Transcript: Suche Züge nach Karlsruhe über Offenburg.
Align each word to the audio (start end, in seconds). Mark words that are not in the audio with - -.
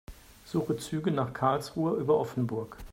Suche 0.45 0.77
Züge 0.77 1.11
nach 1.11 1.31
Karlsruhe 1.31 1.93
über 1.97 2.17
Offenburg. 2.17 2.75